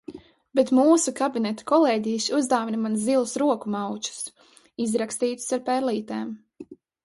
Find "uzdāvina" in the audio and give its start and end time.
2.39-2.81